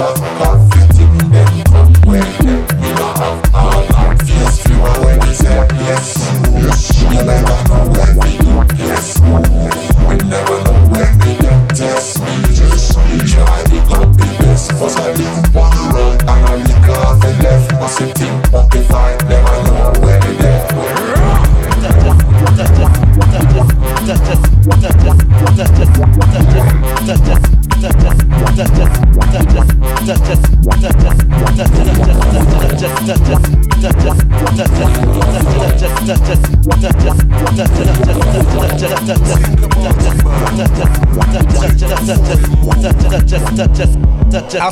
love. 0.00 0.37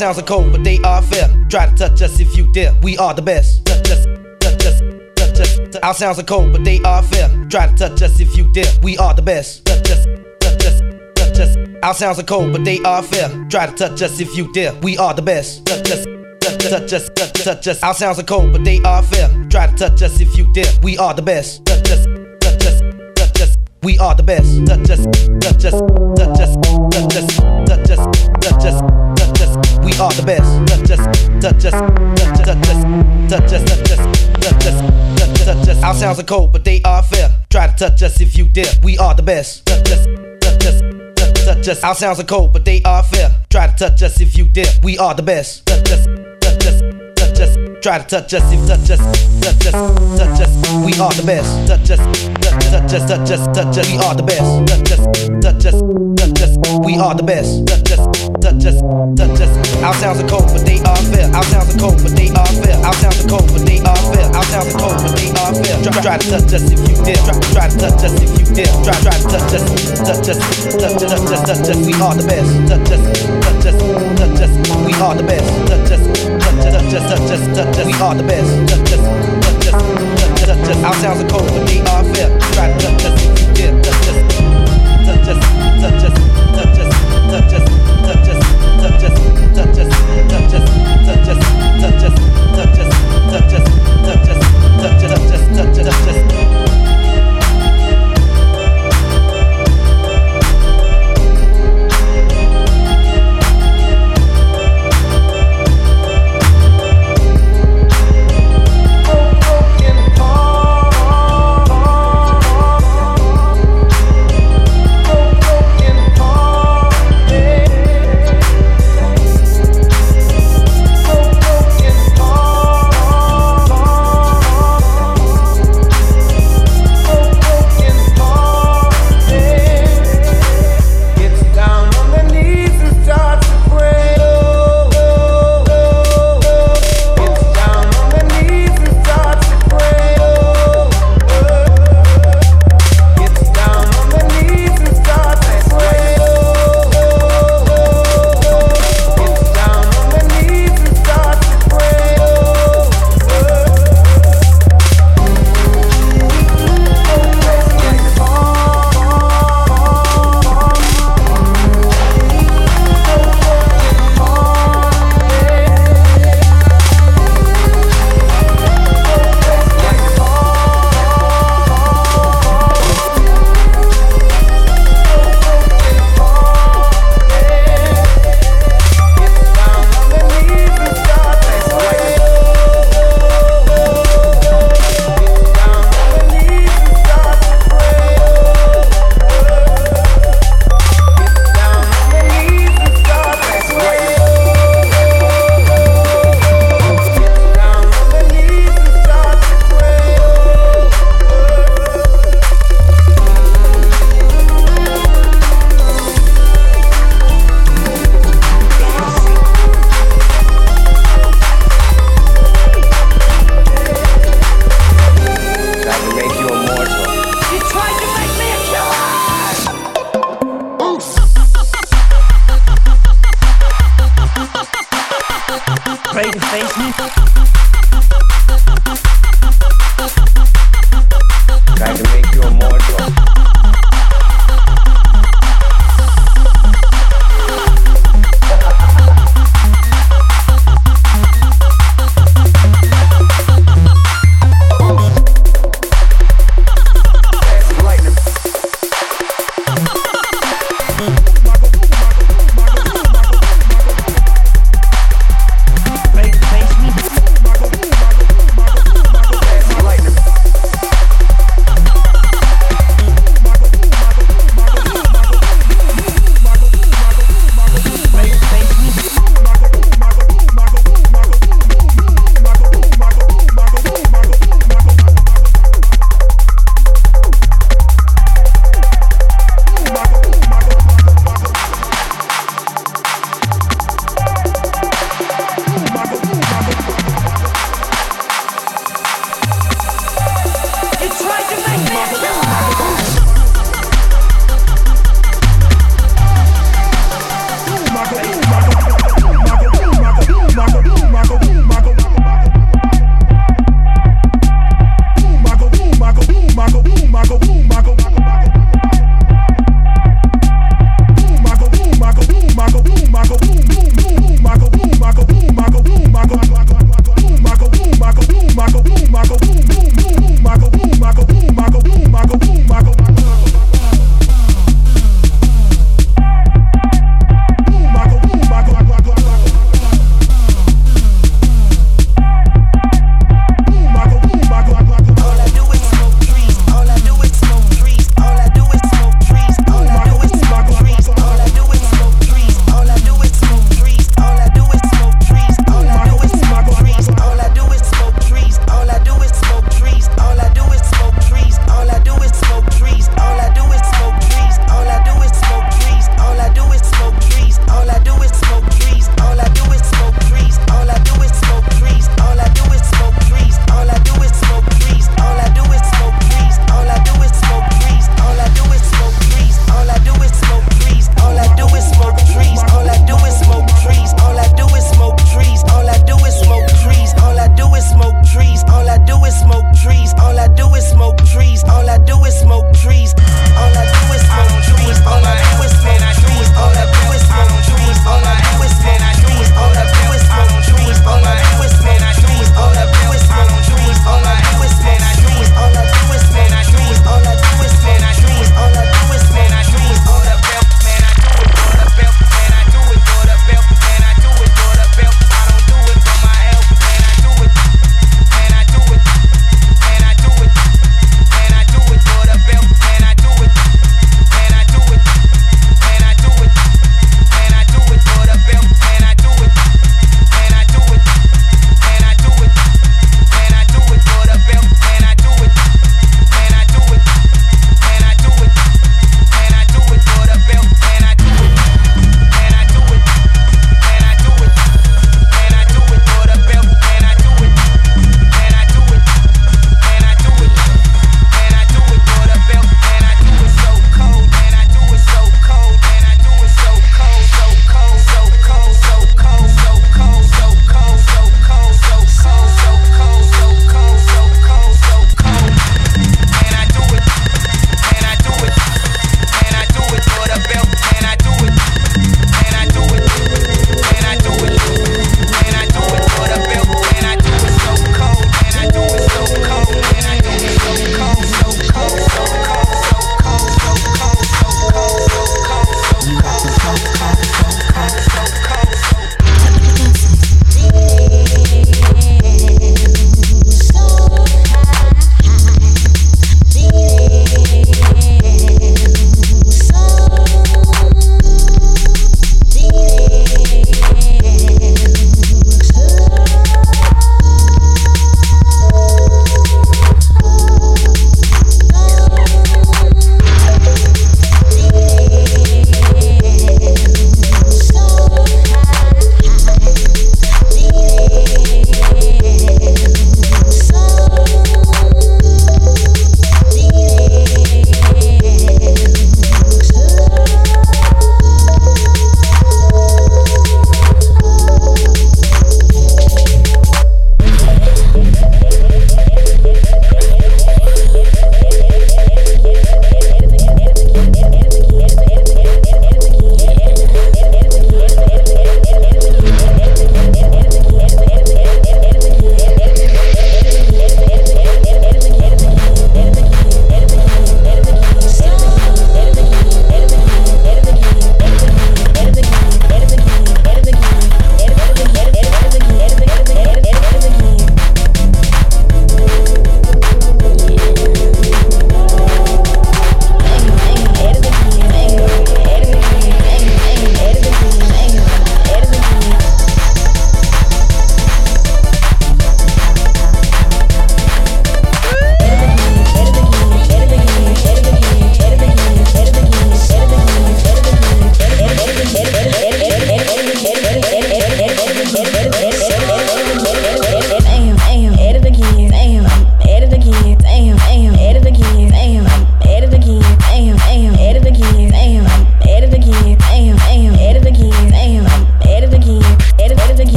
Sounds 0.00 0.18
are 0.18 0.22
cold, 0.22 0.50
but 0.50 0.64
they 0.64 0.78
are 0.78 1.02
fair. 1.02 1.28
Try 1.50 1.66
to 1.66 1.74
touch 1.76 2.00
us 2.00 2.18
if 2.20 2.34
you 2.34 2.50
dare. 2.54 2.72
We 2.82 2.96
are 2.96 3.12
the 3.12 3.20
best. 3.20 3.66
Touch 3.66 3.90
us, 3.90 4.06
touch 4.40 4.64
us, 4.64 4.80
touch 5.14 5.40
us. 5.40 5.76
Our 5.82 5.92
sounds 5.92 6.18
are 6.18 6.22
cold, 6.22 6.52
but 6.52 6.64
they 6.64 6.80
are 6.80 7.02
fair. 7.02 7.28
Try 7.50 7.66
to 7.66 7.76
touch 7.76 8.00
us 8.00 8.18
if 8.18 8.34
you 8.34 8.50
dare. 8.54 8.72
We 8.82 8.96
are 8.96 9.12
the 9.12 9.20
best. 9.20 9.66
Touch 9.66 9.90
us, 9.90 10.06
touch 10.40 10.64
us, 10.64 10.80
touch 11.16 11.38
us. 11.40 11.56
Our 11.82 11.92
sounds 11.92 12.18
are 12.18 12.22
cold, 12.22 12.50
but 12.52 12.64
they 12.64 12.78
are 12.78 13.02
fair. 13.02 13.28
Try 13.50 13.66
to 13.66 13.74
touch 13.74 14.00
us 14.00 14.20
if 14.20 14.34
you 14.38 14.50
dare. 14.54 14.72
We 14.80 14.96
are 14.96 15.12
the 15.12 15.20
best. 15.20 15.66
Touch 15.66 15.90
us. 15.90 16.06
Touch 16.40 16.92
us, 16.94 17.10
touch, 17.44 17.68
us. 17.68 17.82
Our 17.82 17.92
sounds 17.92 18.18
are 18.18 18.22
cold, 18.22 18.52
but 18.52 18.64
they 18.64 18.80
are 18.80 19.02
fair. 19.02 19.28
Try 19.50 19.66
to 19.66 19.76
touch 19.76 20.00
us 20.00 20.18
if 20.18 20.34
you 20.34 20.50
dare. 20.54 20.72
We 20.82 20.96
are 20.96 21.12
the 21.12 21.22
best. 21.22 21.66
Touch 21.66 21.90
us, 21.90 22.06
touch 22.40 22.64
us, 22.64 22.80
touch 23.16 23.40
us. 23.42 23.56
We 23.82 23.98
are 23.98 24.14
the 24.14 24.22
best. 24.22 24.66
Touch 24.66 24.90
us, 24.90 25.29
Our 35.82 35.94
sounds 35.94 36.20
are 36.20 36.24
cold, 36.24 36.52
but 36.52 36.64
they 36.64 36.80
are 36.82 37.02
fair. 37.02 37.30
Try 37.50 37.66
to 37.66 37.74
touch 37.76 38.02
us 38.02 38.20
if 38.20 38.36
you 38.36 38.46
dare. 38.46 38.72
We 38.82 38.98
are 38.98 39.14
the 39.14 39.22
best. 39.22 39.68
Our 41.84 41.94
sounds 41.94 42.20
are 42.20 42.24
cold, 42.24 42.52
but 42.52 42.64
they 42.64 42.82
are 42.82 43.02
fair. 43.02 43.34
Try 43.50 43.66
to 43.66 43.76
touch 43.76 44.02
us 44.02 44.20
if 44.20 44.36
you 44.36 44.44
dare. 44.46 44.72
We 44.82 44.98
are 44.98 45.14
the 45.14 45.22
best. 45.22 45.66
Try 47.82 47.98
to 47.98 48.04
touch 48.04 48.34
us 48.34 48.52
if 48.52 48.68
touch 48.68 48.90
us, 48.90 49.00
touch 49.40 49.66
us, 49.66 50.18
touch 50.18 50.40
us. 50.40 50.50
We 50.84 50.92
are 51.00 51.12
the 51.12 51.22
best. 51.24 51.66
Touch 51.66 51.90
us, 51.90 52.00
touch 52.68 52.92
us, 52.92 53.04
touch 53.08 53.30
us, 53.30 53.42
touch 53.56 53.78
us. 53.78 53.86
We 53.88 53.98
are 53.98 54.14
the 54.14 54.22
best. 54.22 54.44
Touch 54.68 54.90
us, 54.92 55.00
touch 55.40 55.64
us, 55.66 55.78
touch 56.18 56.42
us. 56.42 56.52
We 56.84 56.96
are 56.98 57.14
the 57.14 57.22
best. 57.22 57.66
Touch 57.66 57.92
us, 57.92 58.00
touch 58.44 58.64
us, 58.68 58.78
touch 59.16 59.40
us. 59.40 59.52
Our 59.80 59.94
sounds 59.94 60.20
are 60.20 60.28
cold, 60.28 60.52
but 60.52 60.64
they 60.66 60.78
are 60.84 61.02
fair. 61.08 61.26
Our 61.32 61.44
sounds 61.44 61.74
are 61.74 61.78
cold, 61.78 61.96
but 62.02 62.12
they 62.12 62.28
are 62.30 62.52
fair. 62.60 62.76
Our 62.84 62.94
sounds 63.00 63.24
are 63.24 63.28
cold, 63.28 63.48
but 63.52 63.64
they 63.64 63.80
are 63.80 64.02
fair. 64.12 64.26
Our 64.36 64.44
sounds 64.50 64.74
are 64.74 64.78
cold, 64.78 64.98
but 65.00 65.12
they 65.16 65.30
are 65.32 65.52
fair. 65.56 65.76
Try, 65.80 66.02
try 66.02 66.18
to 66.18 66.26
touch 66.28 66.52
us 66.52 66.64
if 66.68 66.80
you 66.84 66.96
dare. 67.00 67.22
Try, 67.24 67.36
try 67.54 67.68
to 67.68 67.76
touch 67.78 68.04
us 68.04 68.14
if 68.20 68.30
you 68.36 68.46
dare. 68.52 68.72
Try, 68.84 68.96
try 69.00 69.16
to 69.16 69.24
touch 69.30 69.54
us, 69.56 69.64
touch 70.04 70.28
us, 70.28 70.38
touch 70.76 71.00
touch 71.00 71.24
touch. 71.46 71.80
We 71.86 71.94
are 71.96 72.14
the 72.14 72.24
best. 72.26 72.50
We 74.84 74.92
are 74.94 75.14
the 75.14 75.24
best. 75.24 75.48
We 77.86 77.92
are 77.94 78.14
the 78.14 78.24
best 78.26 79.19
to 80.74 80.86
our 80.86 80.94
sounds 80.94 81.20
are 81.22 81.28
cold 81.28 81.48
to 81.48 81.64
be 81.66 81.80
our 81.88 82.04
fifth. 82.14 82.30
To 82.54 83.29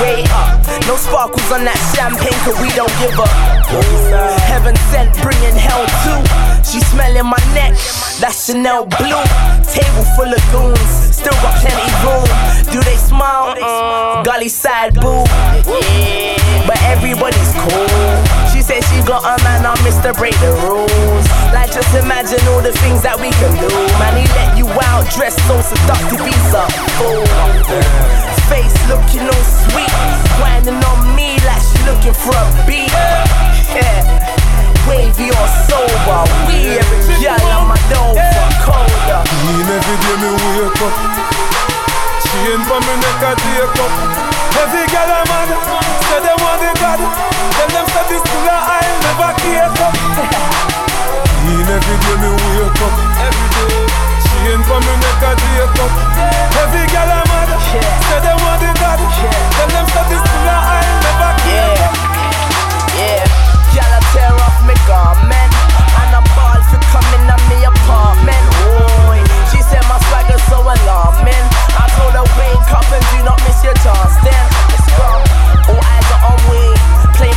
way 0.00 0.24
up. 0.32 0.58
No 0.88 0.96
sparkles 0.96 1.46
on 1.52 1.64
that 1.68 1.78
champagne, 1.94 2.34
cause 2.42 2.56
we 2.58 2.72
don't 2.72 2.90
give 2.98 3.14
up. 3.20 3.30
Heaven 4.48 4.74
sent, 4.90 5.12
bringing 5.22 5.54
hell 5.54 5.84
too. 6.02 6.20
She 6.64 6.80
smelling 6.90 7.28
my 7.28 7.40
neck, 7.54 7.76
that's 8.18 8.48
Chanel 8.48 8.88
blue. 8.88 9.22
Table 9.68 10.04
full 10.16 10.32
of 10.32 10.42
goons, 10.50 10.90
still 11.14 11.36
got 11.44 11.54
plenty 11.60 11.90
room. 12.02 12.26
Do 12.72 12.80
they 12.82 12.96
smile? 12.96 13.54
Uh-uh. 13.54 14.22
Gully 14.24 14.48
side 14.48 14.94
boo. 14.94 15.24
But 16.66 16.80
everybody's 16.88 17.52
cool. 17.60 17.88
She 18.52 18.62
said 18.62 18.82
she 18.88 18.98
got 19.06 19.22
a 19.24 19.36
man 19.44 19.66
on 19.66 19.76
Mr. 19.86 20.16
Break 20.16 20.34
the 20.40 20.52
Rules. 20.64 21.26
Like 21.52 21.72
just 21.72 21.92
imagine 21.94 22.40
all 22.48 22.62
the 22.62 22.72
things 22.82 23.02
that 23.02 23.18
we 23.20 23.30
can 23.38 23.52
do. 23.58 23.68
Man, 23.98 24.14
he 24.16 24.26
let 24.34 24.56
you 24.56 24.66
out, 24.88 25.04
dressed 25.12 25.40
so 25.46 25.60
seductive, 25.60 26.20
he's 26.24 26.54
a 26.54 26.64
fool 26.98 28.29
face 28.50 28.74
looking 28.90 29.30
all 29.30 29.46
sweet. 29.70 29.94
Grinding 30.36 30.82
on 30.90 31.14
me 31.14 31.38
like 31.46 31.62
she 31.62 31.78
looking 31.86 32.12
for 32.12 32.34
a 32.34 32.44
beat. 32.66 32.90
Yeah. 33.70 34.02
Wavy 34.90 35.30
or 35.30 35.48
sober, 35.70 36.26
we 36.50 36.74
every 36.74 37.14
girl 37.22 37.46
on 37.54 37.70
my 37.70 37.78
Nova 37.94 38.26
colder. 38.66 39.22
In 39.22 39.70
every 39.70 39.96
day 40.02 40.16
me 40.18 40.30
wake 40.34 40.82
up. 40.82 40.94
Chain 42.26 42.60
for 42.66 42.80
me 42.82 42.94
neck 42.98 43.22
a 43.22 43.30
take 43.38 43.78
up. 43.78 43.92
Every 44.58 44.84
girl 44.90 45.10
I'm 45.14 45.30
say 46.10 46.20
them 46.26 46.36
want 46.42 46.58
the 46.58 46.70
God. 46.82 47.00
Tell 47.54 47.70
them 47.70 47.86
say 47.94 48.04
this 48.10 48.24
of 48.26 48.50
I'll 48.50 48.98
never 49.06 49.30
cake 49.38 49.80
up. 49.86 49.94
In 51.46 51.68
every 51.70 51.96
day 52.02 52.16
me 52.22 52.30
wake 52.34 52.82
up. 52.82 52.94
Every 53.22 53.48
day. 53.54 54.19
Chain 54.40 54.56
for 54.64 54.80
me 54.80 54.94
neck 55.04 55.20
a 55.20 55.30
take 55.36 55.80
up. 55.84 55.92
Every 56.64 56.88
girl 56.88 57.12
I'm 57.12 57.28
mad, 57.28 57.52
say 57.60 58.20
them 58.24 58.40
want 58.40 58.56
the 58.64 58.72
God. 58.80 58.96
Tell 58.96 59.68
them 59.68 59.84
this 59.84 60.24
full 60.24 60.48
of 60.48 60.62
I'll 60.64 60.96
never 61.04 61.32
cake 61.44 61.76
Yeah. 62.96 63.28
Girl, 63.76 63.92
I 63.92 64.00
tear 64.16 64.32
off 64.32 64.56
me 64.64 64.72
garment. 64.88 65.52
And 66.00 66.16
a 66.16 66.22
ball 66.32 66.56
for 66.72 66.80
coming 66.88 67.28
at 67.28 67.42
me 67.52 67.68
apartment. 67.68 68.44
Boy, 68.64 69.20
she 69.52 69.60
said 69.60 69.84
my 69.92 70.00
swagger's 70.08 70.40
so 70.48 70.64
alarming. 70.64 71.44
I 71.76 71.84
told 72.00 72.16
her 72.16 72.24
wake 72.40 72.70
up 72.72 72.88
and 72.96 73.04
do 73.12 73.20
not 73.28 73.44
miss 73.44 73.60
your 73.60 73.76
chance. 73.84 74.16
Then 74.24 74.44
let's 74.72 74.88
go. 74.96 75.20
All 75.68 75.84
eyes 75.84 76.08
are 76.16 76.32
on 76.32 76.40
we. 76.48 76.64
Plain 77.20 77.36